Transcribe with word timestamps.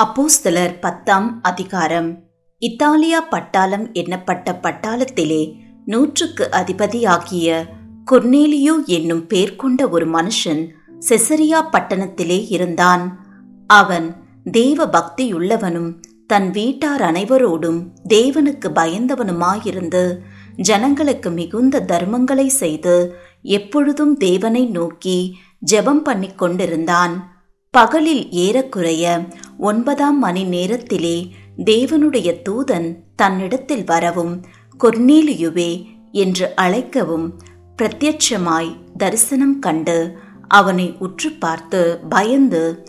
அப்போஸ்தலர் 0.00 0.80
பத்தாம் 0.80 1.42
அதிகாரம். 1.42 2.18
இத்தாலியா 2.58 3.28
பட்டாளம் 3.30 3.92
எண்ணப்பட்ட 3.92 4.54
பட்டாளத்திலே 4.62 5.54
நூற்றுக்கு 5.84 6.48
அதிபதியாகிய 6.52 7.68
கொர்னேலியு 8.10 8.84
என்னும் 8.84 9.26
பேர் 9.26 9.56
கொண்ட 9.56 9.88
ஒரு 9.88 10.10
மனுஷன் 10.10 10.68
செசரியா 11.08 11.62
பட்டணத்திலே 11.72 12.46
இருந்தான். 12.48 13.26
அவன் 13.66 14.16
தேவ 14.44 14.86
பக்தியுள்ளவனும் 14.86 16.00
தன் 16.26 16.50
வீட்டார் 16.50 17.00
அனைவரோடும் 17.00 17.86
தேவனுக்கு 18.08 18.68
பயந்தவனுமாயிருந்து 18.68 20.18
ஜனங்களுக்கு 20.56 21.30
மிகுந்த 21.30 21.80
தர்மங்களை 21.80 22.46
செய்து 22.46 23.16
எப்பொழுதும் 23.42 24.16
தேவனை 24.16 24.66
நோக்கி 24.66 25.36
ஜெபம் 25.72 26.02
பண்ணிக் 26.02 26.38
கொண்டிருந்தான் 26.38 27.31
பகலில் 27.74 28.30
ஏறக்குறைய 28.30 29.26
ஒன்பதாம் 29.58 30.18
மணி 30.18 30.44
நேரத்திலே 30.44 31.32
தேவனுடைய 31.64 32.42
தூதன் 32.48 32.96
தன்னிடத்தில் 33.16 33.84
வரவும் 33.84 34.44
கொர்னேலியுவே 34.80 35.86
என்று 36.12 36.52
அழைக்கவும் 36.54 37.38
பிரத்யட்சமாய் 37.82 38.76
தரிசனம் 38.96 39.58
கண்டு 39.58 40.18
அவனை 40.48 40.96
உற்று 40.98 41.30
பார்த்து 41.32 41.98
பயந்து 42.08 42.84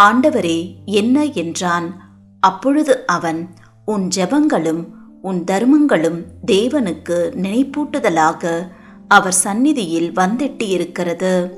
ஆண்டவரே 0.00 0.74
என்ன 0.84 1.24
என்றான்? 1.24 1.88
அப்பொழுது 2.40 3.06
அவன் 3.06 3.54
உன் 3.84 4.08
ஜெபங்களும் 4.16 4.86
உன் 5.22 5.44
தர்மங்களும் 5.44 6.26
தேவனுக்கு 6.46 7.30
நினைப்பூட்டுதலாக 7.34 8.68
அவர் 9.08 9.34
சந்நிதியில் 9.44 10.12
வந்தெட்டியிருக்கிறது 10.12 11.50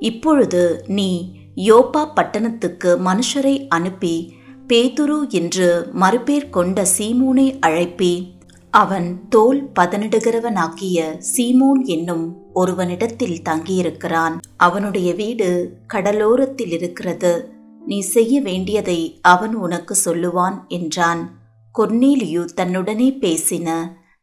இப்பொழுது 0.00 0.84
நீ 0.86 1.38
யோப்பா 1.56 2.12
பட்டணத்துக்கு 2.14 2.98
மனுஷரை 3.04 3.66
அனுப்பி 3.68 4.34
பேதுரு 4.68 5.28
என்று 5.28 5.88
மறுபேர் 6.00 6.50
கொண்ட 6.50 6.86
சீமோனை 6.98 7.58
அழைப்பி 7.60 8.40
அவன் 8.70 9.28
தோல் 9.28 9.70
பதனிடுகிறவனாகிய 9.80 10.98
சீமோன் 11.36 11.82
என்னும் 11.84 12.36
ஒருவனிடத்தில் 12.54 13.42
தங்கியிருக்கிறான். 13.48 14.36
அவனுடைய 14.56 15.14
வீடு 15.14 15.76
கடலோரத்தில் 15.88 16.70
இருக்கிறது 16.70 17.54
நீ 17.86 18.00
செய்ய 18.00 18.40
வேண்டியதை 18.40 19.18
அவன் 19.22 19.54
உனக்கு 19.54 19.96
சொல்லுவான் 20.04 20.66
என்றான். 20.68 21.40
கொர்னேலியு 21.78 22.44
தன்னுடனே 22.56 23.08
பேசின 23.20 23.68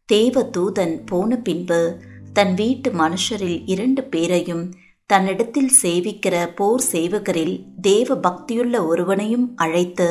தேவ 0.06 0.50
தூதன் 0.58 1.06
போன 1.06 1.38
பின்பு 1.38 1.98
தன் 2.34 2.54
வீட்டு 2.54 2.92
மனுஷரில் 2.92 3.62
இரண்டு 3.66 4.04
பேரையும் 4.04 4.74
தன்னிடத்தில் 5.10 5.72
சேவிக்கிற 5.82 6.36
போர் 6.58 6.84
சேவகரில் 6.92 7.56
தேவ 7.82 8.16
பக்தியுள்ள 8.16 8.76
ஒருவனையும் 8.86 9.48
அழைத்து 9.56 10.10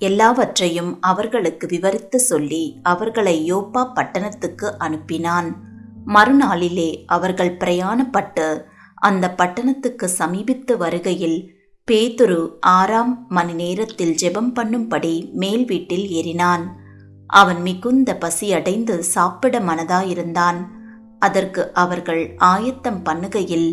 எல்லாவற்றையும் 0.00 0.90
அவர்களுக்கு 1.00 1.66
விவரித்து 1.66 2.18
சொல்லி 2.20 2.64
அவர்களை 2.82 3.34
யோப்பா 3.52 3.82
பட்டணத்துக்கு 3.94 4.68
அனுப்பினான். 4.78 5.48
மறுநாளிலே 6.06 6.90
அவர்கள் 7.06 7.52
பிரயாணப்பட்டு 7.56 8.48
அந்த 9.08 9.24
பட்டணத்துக்கு 9.30 10.08
சமீபித்து 10.08 10.74
வருகையில் 10.76 11.38
பேதுரு 11.88 12.40
ஆறாம் 12.74 13.14
மணி 13.28 13.54
நேரத்தில் 13.54 14.14
ஜெபம் 14.22 14.52
பண்ணும்படி 14.58 15.14
மேல் 15.32 15.64
வீட்டில் 15.64 16.06
ஏறினான். 16.18 16.64
அவன் 17.30 17.60
மிகுந்த 17.62 18.10
பசியடைந்து 18.14 18.98
சாப்பிட 19.14 19.58
மனதாயிருந்தான். 19.60 20.60
அதற்கு 21.18 21.62
அவர்கள் 21.72 22.22
ஆயத்தம் 22.52 23.02
பண்ணுகையில் 23.04 23.68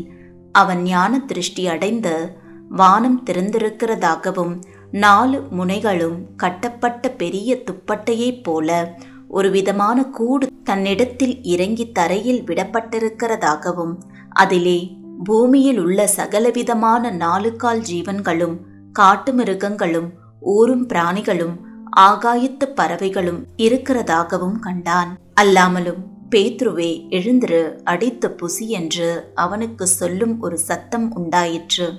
அவன் 0.52 0.82
ஞான 0.82 1.20
திருஷ்டி 1.20 1.68
அடைந்து 1.68 2.40
வானம் 2.70 3.24
திறந்திருக்கிறதாகவும் 3.26 4.62
நாலு 4.92 5.48
முனைகளும் 5.52 6.18
கட்டப்பட்ட 6.36 7.10
பெரிய 7.10 7.64
துப்பட்டையைப் 7.72 8.44
போல 8.44 8.98
ஒரு 9.28 9.52
விதமான 9.52 10.04
கூடு 10.04 10.48
தன்னிடத்தில் 10.64 11.44
இறங்கி 11.44 11.92
தரையில் 11.92 12.44
விடப்பட்டிருக்கிறதாகவும் 12.44 13.94
அதிலே 14.30 14.96
பூமியில் 15.24 15.80
உள்ள 15.80 16.08
சகலவிதமான 16.08 17.12
நாலுகால் 17.12 17.82
ஜீவன்களும் 17.90 18.58
காட்டு 18.92 19.34
மிருகங்களும் 19.34 20.14
ஊரும் 20.40 20.88
பிராணிகளும் 20.88 21.56
ஆகாயத்து 22.00 22.66
பறவைகளும் 22.76 23.48
இருக்கிறதாகவும் 23.58 24.60
கண்டான். 24.60 25.18
அல்லாமலும் 25.34 26.11
பேத்ருவே 26.32 27.08
எழுந்திரு 27.10 27.80
அடித்து 27.84 28.30
புசி 28.30 28.68
என்று 28.68 29.32
அவனுக்கு 29.36 29.88
சொல்லும் 29.88 30.40
ஒரு 30.40 30.58
சத்தம் 30.58 31.16
உண்டாயிற்று. 31.16 31.94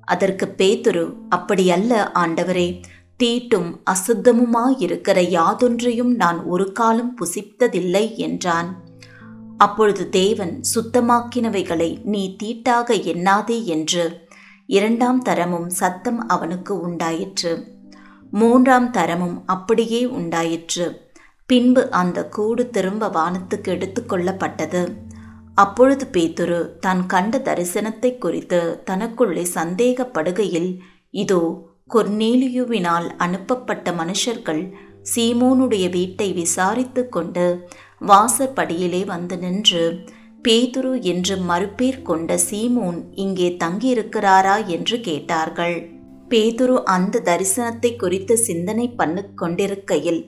அதற்கு 0.00 0.54
பேதுரு 0.56 1.14
அப்படியல்ல 1.36 2.08
ஆண்டவரே 2.14 2.82
தீட்டும் 3.22 3.80
அசுத்தமுமாயிருக்கிற 3.90 5.18
யாதொன்றையும் 5.28 6.14
நான் 6.14 6.44
ஒரு 6.44 6.72
காலம் 6.72 7.16
புசித்ததில்லை 7.20 8.16
என்றான். 8.16 8.82
அப்பொழுது 9.56 10.08
தேவன் 10.08 10.60
சுத்தமாக்கினவைகளை 10.74 12.02
நீ 12.04 12.36
தீட்டாக 12.42 12.94
எண்ணாதே 12.94 13.64
என்று 13.64 14.28
இரண்டாம் 14.66 15.22
தரமும் 15.22 15.68
சத்தம் 15.68 16.28
அவனுக்கு 16.28 16.80
உண்டாயிற்று. 16.80 17.66
மூன்றாம் 18.30 18.90
தரமும் 18.90 19.42
அப்படியே 19.46 20.04
உண்டாயிற்று. 20.04 21.09
பின்பு 21.50 21.82
அந்த 21.90 22.18
கூடு 22.28 22.70
திரும்ப 22.70 23.08
வானத்துக்கு 23.08 23.68
எடுத்துக்கொள்ளப்பட்டது 23.72 24.82
அப்பொழுது 25.54 26.04
பேதுரு 26.12 26.58
தான் 26.78 27.06
கண்ட 27.06 27.38
தரிசனத்தை 27.38 28.10
குறித்து 28.18 28.60
தனக்குள்ளே 28.84 29.44
சந்தேகப்படுகையில் 29.54 30.70
இதோ 31.14 31.42
கொர்னேலியுவினால் 31.94 33.08
அனுப்பப்பட்ட 33.16 33.92
மனுஷர்கள் 33.92 34.62
சீமோனுடைய 35.14 35.90
வீட்டை 35.90 36.28
விசாரித்து 36.32 37.02
கொண்டு 37.08 37.46
வாசற்படியிலே 38.06 39.04
வந்து 39.04 39.36
நின்று 39.38 39.84
பேதுரு 40.44 40.92
என்று 41.02 41.34
மறுபேர் 41.36 42.02
கொண்ட 42.02 42.38
சீமோன் 42.50 43.00
இங்கே 43.14 43.56
தங்கியிருக்கிறாரா? 43.64 44.66
என்று 44.66 45.00
கேட்டார்கள். 45.00 45.76
பேதுரு 46.28 46.76
அந்த 46.86 47.22
தரிசனத்தை 47.24 47.90
குறித்து 47.96 48.38
சிந்தனை 48.38 48.86
பண்ணு 48.90 49.22
கொண்டிருக்கையில் 49.36 50.20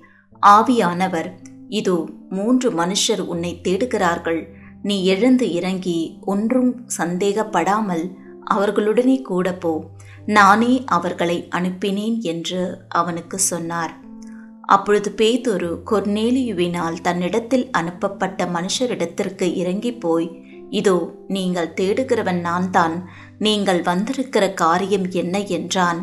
ஆவியானவர் 0.43 1.31
இதோ 1.69 1.97
மூன்று 2.29 2.69
மனுஷர் 2.71 3.23
உன்னை 3.33 3.53
தேடுகிறார்கள். 3.67 4.41
நீ 4.83 4.97
எழுந்து 5.05 5.47
இறங்கி 5.53 5.99
ஒன்றும் 6.25 6.71
சந்தேகப்படாமல் 6.99 8.05
அவர்களுடனே 8.45 9.17
கூட 9.23 9.49
போ. 9.55 9.73
நானே 10.27 10.73
அவர்களை 10.87 11.37
அனுப்பினேன் 11.51 12.17
என்று 12.23 12.63
அவனுக்கு 12.89 13.39
சொன்னார். 13.39 13.93
அப்பொழுது 14.63 15.11
பேதொரு 15.11 15.71
கொர்னேலியுவினால் 15.91 16.97
தன்னிடத்தில் 17.01 17.67
அனுப்பப்பட்ட 17.71 18.47
மனுஷரிடத்திற்கு 18.47 19.47
இறங்கி 19.55 19.93
போய் 19.95 20.29
இதோ 20.71 20.97
நீங்கள் 21.29 21.75
தேடுகிறவன் 21.81 22.41
நான் 22.41 22.69
தான் 22.71 22.95
நீங்கள் 23.39 23.81
வந்திருக்கிற 23.83 24.45
காரியம் 24.55 25.07
என்ன 25.13 25.39
என்றான். 25.59 26.01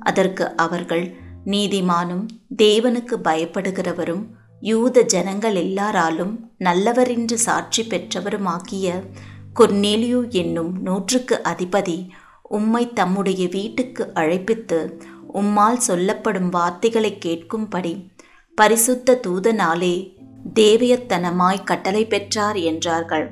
அதற்கு 0.00 0.44
அவர்கள் 0.56 1.04
நீதிமானும் 1.44 2.26
தேவனுக்கு 2.56 3.16
பயப்படுகிறவரும் 3.24 4.24
யூத 4.60 5.02
ஜனங்கள் 5.02 5.54
எல்லாராலும் 5.54 6.50
நல்லவரென்று 6.58 7.34
சாட்சி 7.34 7.82
பெற்றவருமாகிய 7.82 9.02
கொர்னேலியு 9.60 10.30
என்னும் 10.30 10.82
நூற்றுக்கு 10.82 11.40
அதிபதி 11.44 12.08
உம்மை 12.42 12.92
தம்முடைய 12.92 13.48
வீட்டுக்கு 13.48 14.10
அழைப்பித்து 14.14 15.00
உம்மால் 15.34 15.76
சொல்லப்படும் 15.76 16.48
வார்த்தைகளை 16.48 17.18
கேட்கும்படி 17.24 18.08
பரிசுத்த 18.54 19.20
தூதனாலே 19.26 20.16
தேவியத்தனமாய் 20.54 21.64
கட்டளை 21.64 22.06
பெற்றார் 22.06 22.56
என்றார்கள். 22.56 23.30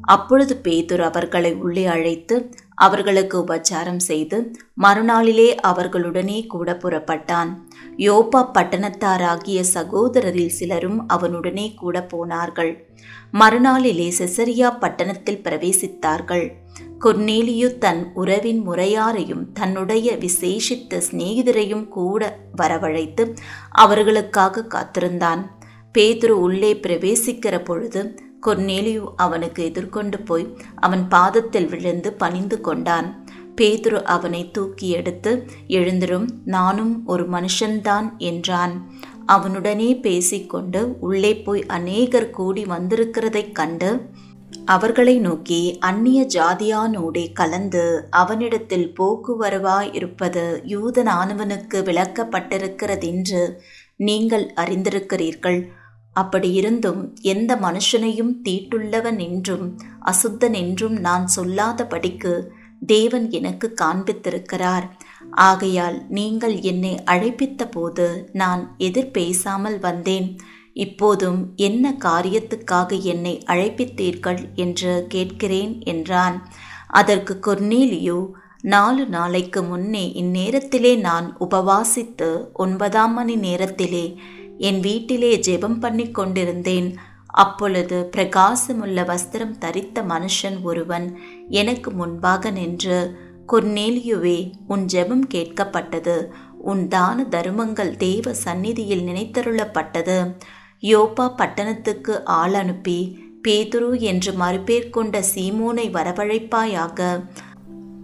அப்பொழுது 0.00 0.60
பேதுர் 0.62 1.00
அவர்களை 1.00 1.54
உள்ளே 1.54 1.86
அழைத்து 1.86 2.50
அவர்களுக்கு 2.78 3.36
உபச்சாரம் 3.40 4.02
செய்து 4.08 4.38
மறுநாளிலே 4.82 5.48
அவர்களுடனே 5.66 6.38
கூட 6.46 6.78
புறப்பட்டான். 6.82 7.50
யோப்பா 7.96 8.40
பட்டணத்தாராகிய 8.54 9.64
சகோதரரில் 9.74 10.54
சிலரும் 10.58 11.00
அவனுடனே 11.08 11.66
கூட 11.74 12.02
போனார்கள். 12.02 12.72
மறுநாளிலே 13.32 14.08
செசரியா 14.18 14.70
பட்டணத்தில் 14.78 15.42
பிரவேசித்தார்கள். 15.44 16.46
கொர்னேலியு 17.00 17.78
தன் 17.78 18.02
உறவின் 18.14 18.62
முறையாரையும் 18.68 19.44
தன்னுடைய 19.52 20.16
விசேஷித்த 20.16 21.02
சிநேகிதரையும் 21.10 21.86
கூட 21.88 22.38
வரவழைத்து 22.56 23.24
அவர்களுக்காக 23.84 24.66
காத்திருந்தான். 24.66 25.42
பேதுரு 25.98 26.34
உள்ளே 26.46 26.72
பிரவேசிக்கிற 26.74 27.64
பொழுது 27.64 28.00
கொர்னேலியு 28.46 29.04
அவனுக்கு 29.16 29.64
எதிர்கொண்டு 29.64 30.18
போய் 30.20 30.46
அவன் 30.76 31.04
பாதத்தில் 31.08 31.68
விழுந்து 31.68 32.12
பணிந்து 32.12 32.60
கொண்டான். 32.60 33.08
பேதுரு 33.56 34.00
அவனை 34.14 34.50
தூக்கி 34.50 34.88
எடுத்து 34.90 35.30
எழுந்திரும் 35.68 36.26
நானும் 36.44 37.06
ஒரு 37.06 37.24
மனுஷன்தான் 37.30 38.08
என்றான். 38.16 38.74
அவனுடனே 39.26 39.88
பேசிக்கொண்டு 40.00 40.80
உள்ளே 41.00 41.32
போய் 41.36 41.66
அநேகர் 41.66 42.30
கூடி 42.30 42.62
வந்திருக்கிறதைக் 42.64 43.52
கண்டு 43.52 43.90
அவர்களை 44.64 45.18
நோக்கி 45.18 45.60
அந்நிய 45.78 46.20
ஜாதியானோடே 46.34 47.24
கலந்து 47.32 47.82
அவனிடத்தில் 48.10 48.94
போக்குவரவாய் 48.98 49.90
இருப்பது 49.94 50.62
யூதனானவனுக்கு 50.66 51.78
விளக்கப்பட்டிருக்கிறதென்று 51.88 53.42
நீங்கள் 53.96 54.46
அறிந்திருக்கிறீர்கள். 54.56 55.60
அப்படியிருந்தும் 56.20 57.00
எந்த 57.32 57.50
மனுஷனையும் 57.56 58.32
தீட்டுள்ளவன் 58.46 59.20
என்றும் 59.28 59.66
அசுத்தன் 60.10 60.56
என்றும் 60.62 60.96
நான் 60.98 61.26
சொல்லாதபடிக்கு 61.36 62.32
தேவன் 62.82 63.26
எனக்கு 63.30 63.66
காண்பித்திருக்கிறார். 63.82 64.86
ஆகையால் 65.46 65.96
நீங்கள் 66.08 66.56
என்னை 66.70 66.92
அழைப்பித்த 67.04 67.62
போது 67.68 68.06
நான் 68.32 68.62
எதிர் 68.78 69.10
பேசாமல் 69.10 69.78
வந்தேன். 69.78 70.28
இப்போதும் 70.76 71.40
என்ன 71.58 71.94
காரியத்துக்காக 72.04 73.00
என்னை 73.12 73.34
அழைப்பித்தீர்கள் 73.46 74.42
என்று 74.56 74.92
கேட்கிறேன் 75.08 75.72
என்றான். 75.84 76.36
அதற்கு 77.00 77.34
கொர்னேலியோ 77.46 78.18
நாலு 78.64 79.02
நாளைக்கு 79.06 79.60
முன்னே 79.62 80.04
இந்நேரத்திலே 80.22 80.92
நான் 81.00 81.26
உபவாசித்து 81.40 82.30
ஒன்பதாம் 82.64 83.12
மணி 83.12 83.36
நேரத்திலே 83.36 84.06
என் 84.58 84.80
வீட்டிலே 84.80 85.36
ஜெபம் 85.36 85.80
பண்ணி 85.80 86.10
கொண்டிருந்தேன். 86.10 86.94
அப்பொழுது 87.26 88.10
பிரகாசமுள்ள 88.16 89.04
வஸ்திரம் 89.04 89.58
தரித்த 89.60 90.02
மனுஷன் 90.02 90.62
ஒருவன் 90.62 91.18
எனக்கு 91.48 91.90
முன்பாக 91.90 92.50
நின்று 92.50 93.16
கொர்னேலியுவே 93.52 94.52
உன் 94.68 94.84
ஜெபம் 94.92 95.26
கேட்கப்பட்டது. 95.34 96.26
உன் 96.58 96.88
தான 96.88 97.26
தருமங்கள் 97.30 97.96
தேவ 97.96 98.34
சந்நிதியில் 98.34 99.06
நினைத்தருளப்பட்டது. 99.06 100.34
யோப்பா 100.82 101.34
பட்டணத்துக்கு 101.36 102.24
ஆள் 102.24 102.54
அனுப்பி 102.54 103.18
பேதுரு 103.48 104.00
என்று 104.00 104.32
மறுபேர் 104.32 104.90
கொண்ட 104.90 105.20
சீமோனை 105.34 105.86
வரவழைப்பாயாக. 105.90 107.28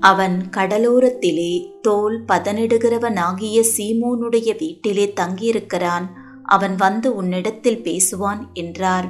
அவன் 0.00 0.49
கடலோரத்திலே 0.57 1.81
தோல் 1.81 2.25
பதனிடுகிறவனாகிய 2.29 3.65
சீமோனுடைய 3.77 4.59
வீட்டிலே 4.59 5.12
தங்கியிருக்கிறான். 5.21 6.23
அவன் 6.44 6.76
வந்து 6.76 7.17
உன்னிடத்தில் 7.17 7.82
பேசுவான் 7.82 8.52
என்றார். 8.52 9.08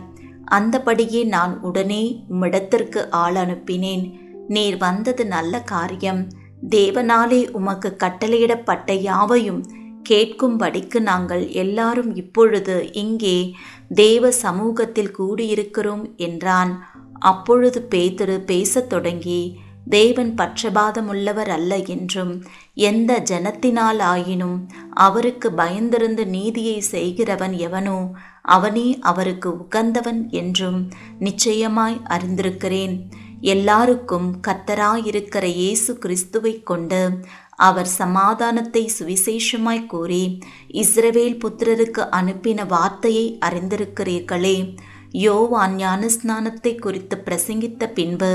அந்தபடியே 0.50 1.24
நான் 1.24 1.60
உடனே 1.60 2.24
உம்மிடத்திற்கு 2.30 3.10
ஆள் 3.10 3.34
அனுப்பினேன். 3.34 4.12
நீர் 4.48 4.76
வந்தது 4.76 5.26
நல்ல 5.26 5.60
காரியம். 5.60 6.28
தேவனாலே 6.68 7.50
உமக்கு 7.50 7.96
கட்டளையிடப்பட்ட 7.98 8.92
யாவையும் 8.92 9.62
கேட்கும்படிக்கு 10.08 11.00
நாங்கள் 11.00 11.48
எல்லாரும் 11.48 12.14
இப்பொழுது 12.14 12.92
இங்கே 12.92 13.54
தேவ 13.88 14.30
சமூகத்தில் 14.30 15.14
கூடியிருக்கிறோம் 15.18 16.16
என்றான். 16.16 16.84
அப்பொழுது 17.18 17.86
பேதுரு 17.94 18.38
பேசத் 18.38 18.88
தொடங்கி 18.88 19.58
தேவன் 19.88 20.34
பட்சபாதமுள்ளவர் 20.34 21.48
அல்ல 21.48 21.76
என்றும் 21.76 22.44
எந்த 22.74 23.20
ஜனத்தினால் 23.30 23.98
ஆயினும் 23.98 24.68
அவருக்கு 24.90 25.50
பயந்திருந்து 25.50 26.24
நீதியை 26.26 26.80
செய்கிறவன் 26.80 27.52
எவனோ 27.56 28.10
அவனே 28.42 28.98
அவருக்கு 29.00 29.50
உகந்தவன் 29.56 30.30
என்றும் 30.30 30.88
நிச்சயமாய் 31.18 32.00
அறிந்திருக்கிறேன். 32.08 33.08
எல்லாருக்கும் 33.40 34.40
கத்தராயிருக்கிற 34.46 35.44
இயேசு 35.44 35.98
கிறிஸ்துவை 35.98 36.62
கொண்டு 36.62 37.20
அவர் 37.56 37.86
சமாதானத்தை 37.86 38.90
சுவிசேஷமாய் 38.98 39.86
கூறி 39.86 40.38
இஸ்ரவேல் 40.72 41.38
புத்திரருக்கு 41.44 42.02
அனுப்பின 42.10 42.66
வார்த்தையை 42.66 43.38
அறிந்திருக்கிறீர்களே. 43.40 44.76
யோவான் 45.14 45.74
ஞானஸ்நானத்தை 45.76 46.78
குறித்து 46.78 47.16
பிரசங்கித்த 47.24 47.86
பின்பு 47.92 48.30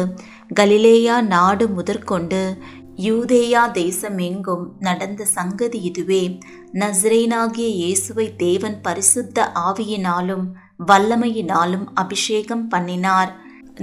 கலிலேயா 0.54 1.22
நாடு 1.22 1.68
முதற்கொண்டு 1.68 2.58
யூதேயா 2.98 3.72
தேசம் 3.72 4.18
எங்கும் 4.18 4.76
நடந்த 4.80 5.26
சங்கதி 5.26 5.82
இதுவே. 5.82 6.38
நஸ்ரேனாகிய 6.74 7.68
இயேசுவை 7.82 8.36
தேவன் 8.36 8.82
பரிசுத்த 8.82 9.52
ஆவியினாலும் 9.56 10.46
வல்லமையினாலும் 10.88 11.86
அபிஷேகம் 11.94 12.68
பண்ணினார். 12.68 13.32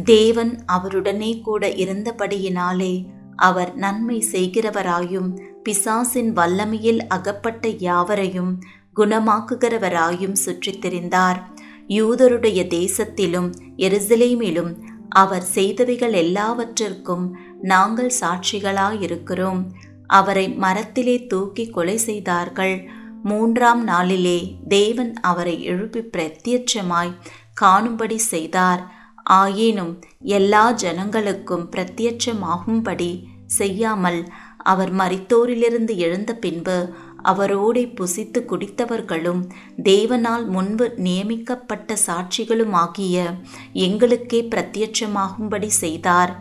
தேவன் 0.05 0.65
அவருடனே 0.73 1.41
கூட 1.41 1.69
இருந்தபடியினாலே 1.69 2.95
அவர் 3.37 3.75
நன்மை 3.75 4.25
செய்கிறவராயும் 4.33 5.31
பிசாசின் 5.63 6.33
வல்லமையில் 6.33 7.01
அகப்பட்ட 7.09 7.69
யாவரையும் 7.69 8.53
குணமாக்குகிறவராயும் 8.97 10.37
சுற்றித் 10.45 10.87
திரிந்தார். 10.87 11.41
யூதருடைய 11.89 12.61
தேசத்திலும் 12.67 13.51
எருசலேமிலும் 13.77 14.73
அவர் 15.09 15.43
செய்தவைகள் 15.43 16.13
எல்லாவற்றிற்கும் 16.13 17.37
நாங்கள் 17.63 18.13
சாட்சிகளாயிருக்கிறோம். 18.21 19.63
அவரை 20.07 20.49
மரத்திலே 20.49 21.27
தூக்கி 21.27 21.67
கொலை 21.71 21.97
செய்தார்கள். 21.97 22.89
மூன்றாம் 23.23 23.83
நாளிலே 23.83 24.57
தேவன் 24.69 25.15
அவரை 25.21 25.63
எழுப்பி 25.63 26.01
பிரத்யட்சமாய் 26.01 27.15
காணும்படி 27.55 28.19
செய்தார். 28.19 28.95
ஆயினும் 29.23 30.01
எல்லா 30.21 30.73
ஜனங்களுக்கும் 30.73 31.65
பிரத்யட்சமாகும்படி 31.71 33.25
செய்யாமல் 33.47 34.29
அவர் 34.59 34.93
மரித்தோரிலிருந்து 34.95 35.97
எழுந்த 35.97 36.35
பின்பு 36.35 36.95
அவரோடே 37.33 37.85
புசித்து 37.95 38.41
குடித்தவர்களும் 38.51 39.43
தேவனால் 39.83 40.45
முன்பு 40.47 40.87
நியமிக்கப்பட்ட 40.97 41.97
சாட்சிகளுமாகிய 42.07 43.25
எங்களுக்கே 43.73 44.41
பிரத்யட்சமாகும்படி 44.43 45.67
செய்தார். 45.67 46.33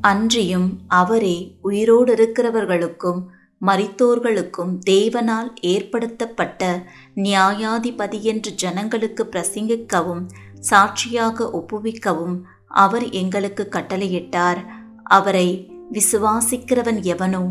அன்றியும் 0.00 0.68
அவரே 0.88 1.36
உயிரோடு 1.62 2.14
இருக்கிறவர்களுக்கும் 2.14 3.20
மறித்தோர்களுக்கும் 3.60 4.72
தேவனால் 4.90 5.50
ஏற்படுத்தப்பட்ட 5.60 6.62
நியாயாதிபதி 7.16 8.18
என்று 8.20 8.52
ஜனங்களுக்கு 8.54 9.24
பிரசங்கிக்கவும் 9.32 10.24
சாட்சியாக 10.60 11.46
ஒப்புவிக்கவும் 11.52 12.36
அவர் 12.68 13.06
எங்களுக்கு 13.22 13.68
கட்டளையிட்டார். 13.70 14.60
அவரை 15.02 15.48
விசுவாசிக்கிறவன் 15.92 17.00
எவனோ 17.02 17.42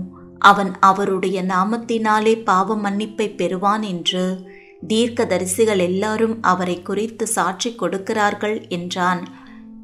அவன் 0.49 0.71
அவருடைய 0.79 1.37
நாமத்தினாலே 1.43 2.33
பாவ 2.43 2.75
மன்னிப்பை 2.77 3.27
பெறுவான் 3.35 3.83
என்று 3.83 4.25
தீர்க்கதரிசிகள் 4.87 5.81
எல்லாரும் 5.87 6.35
அவரை 6.41 6.77
குறித்து 6.81 7.25
சாட்சி 7.27 7.69
கொடுக்கிறார்கள் 7.73 8.57
என்றான். 8.69 9.21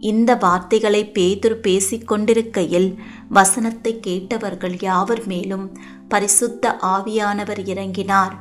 இந்த 0.10 0.32
வார்த்தைகளை 0.36 1.02
பேதுரு 1.18 1.56
பேசிக் 1.68 2.08
கொண்டிருக்கையில் 2.08 2.90
வசனத்தை 3.30 3.94
கேட்டவர்கள் 4.00 4.76
யாவர் 4.88 5.24
மேலும் 5.26 5.66
பரிசுத்த 6.08 6.74
ஆவியானவர் 6.94 7.62
இறங்கினார். 7.74 8.36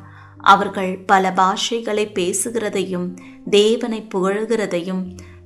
அவர்கள் 0.53 0.93
பல 1.11 1.31
பாஷைகளை 1.41 2.05
பேசுகிறதையும் 2.19 3.09
தேவனை 3.51 4.01
புகழ்கிறதையும் 4.15 5.03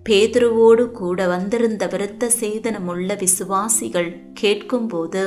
பேதுருவோடு 0.08 0.84
கூட 1.00 1.18
வந்திருந்த 1.26 1.82
விருத்த 1.86 2.30
சேதனமுள்ள 2.40 3.16
விசுவாசிகள் 3.18 4.10
கேட்கும்போது 4.34 5.22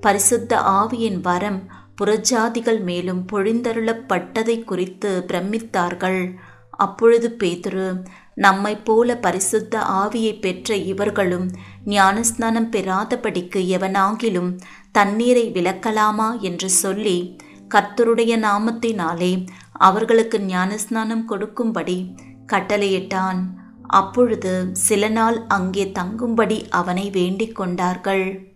பரிசுத்த 0.00 0.56
ஆவியின் 0.56 1.20
வரம் 1.20 1.60
புறஜாதிகள் 1.98 2.80
மேலும் 2.82 3.26
பொழிந்தருளப்பட்டதை 3.32 4.64
குறித்து 4.64 5.24
பிரமித்தார்கள். 5.28 6.34
அப்பொழுது 6.70 7.36
பேதுரு 7.38 8.04
நம்மை 8.34 8.76
போல 8.76 9.16
பரிசுத்த 9.16 9.78
ஆவியை 9.78 10.40
பெற்ற 10.40 10.76
இவர்களும் 10.76 11.46
ஞானஸ்நானம் 11.86 12.68
பெறாதபடிக்கு 12.74 13.60
எவனாகிலும் 13.76 14.50
தண்ணீரை 14.92 15.50
விலக்கலாமா 15.52 16.40
என்று 16.40 16.70
சொல்லி 16.70 17.36
கர்த்தருடைய 17.74 18.34
நாமத்தினாலே 18.46 19.46
அவர்களுக்கு 19.72 20.38
ஞானஸ்நானம் 20.38 21.24
கொடுக்கும்படி 21.24 21.98
கட்டளையிட்டான். 22.46 23.40
அப்பொழுது 23.82 24.52
சில 24.72 25.02
நாள் 25.08 25.46
அங்கே 25.46 25.84
தங்கும்படி 25.98 26.58
அவனை 26.70 27.10
வேண்டிக் 27.10 27.54
கொண்டார்கள். 27.54 28.49